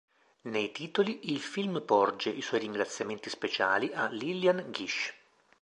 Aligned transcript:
Nei 0.49 0.71
titoli, 0.71 1.31
il 1.31 1.39
film 1.39 1.83
porge 1.85 2.31
i 2.31 2.41
suoi 2.41 2.61
ringraziamenti 2.61 3.29
speciali 3.29 3.91
a 3.93 4.07
Lillian 4.09 4.71
Gish. 4.71 5.13